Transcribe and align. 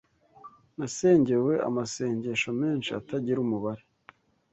Nasengewe 0.77 1.53
amasengesho 1.67 2.49
menshi 2.61 2.89
atagira 2.99 3.37
umubare 3.45 3.83